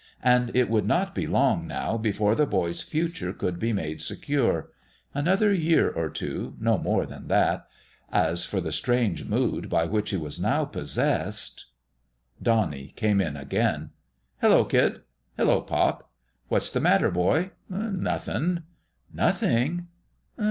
And 0.23 0.49
it 0.55 0.67
would 0.67 0.87
not 0.87 1.13
be 1.13 1.27
long, 1.27 1.67
now, 1.67 1.95
before 1.95 2.33
the 2.33 2.47
boy's 2.47 2.81
future 2.81 3.31
could 3.31 3.59
be 3.59 3.71
made 3.71 4.01
secure. 4.01 4.71
Another 5.13 5.53
year 5.53 5.91
or 5.91 6.09
two; 6.09 6.55
no 6.59 6.79
more 6.79 7.05
than 7.05 7.27
that. 7.27 7.67
As 8.11 8.43
for 8.43 8.59
the 8.59 8.71
strange 8.71 9.25
mood 9.25 9.69
by 9.69 9.85
which 9.85 10.09
he 10.09 10.17
was 10.17 10.39
now 10.41 10.65
possessed 10.65 11.67
Donnie 12.41 12.93
came 12.95 13.21
in 13.21 13.37
again." 13.37 13.91
Hello, 14.41 14.65
kid!"" 14.65 15.01
Hello, 15.37 15.61
pop!"" 15.61 16.09
What's 16.49 16.71
the 16.71 16.79
matter, 16.79 17.11
boy?"" 17.11 17.51
Nothing."" 18.01 18.63
Nothing 19.13 19.87